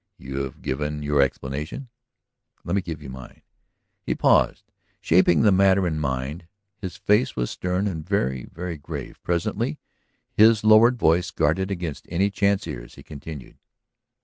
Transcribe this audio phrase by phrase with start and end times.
[0.17, 1.89] You have given your explanation;
[2.63, 3.43] let me give mine."
[4.01, 6.47] He paused, shaping the matter in mind.
[6.79, 9.21] His face was stern and very, very grave.
[9.21, 9.77] Presently,
[10.33, 13.59] his lowered voice guarded against any chance ears, he continued.